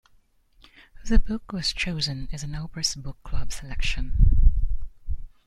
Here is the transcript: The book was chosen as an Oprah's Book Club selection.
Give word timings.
The 1.05 1.19
book 1.19 1.51
was 1.51 1.73
chosen 1.73 2.27
as 2.31 2.41
an 2.41 2.53
Oprah's 2.55 2.95
Book 2.95 3.19
Club 3.23 3.51
selection. 3.51 4.51